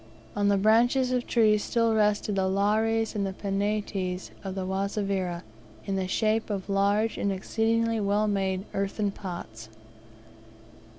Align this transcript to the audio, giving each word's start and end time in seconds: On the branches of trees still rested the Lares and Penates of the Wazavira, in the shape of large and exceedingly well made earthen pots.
On 0.35 0.47
the 0.47 0.57
branches 0.57 1.11
of 1.11 1.27
trees 1.27 1.63
still 1.63 1.93
rested 1.93 2.33
the 2.35 2.47
Lares 2.47 3.13
and 3.13 3.27
Penates 3.37 4.31
of 4.43 4.55
the 4.55 4.65
Wazavira, 4.65 5.43
in 5.85 5.95
the 5.95 6.07
shape 6.07 6.49
of 6.49 6.69
large 6.71 7.19
and 7.19 7.31
exceedingly 7.31 7.99
well 7.99 8.27
made 8.27 8.65
earthen 8.73 9.11
pots. 9.11 9.69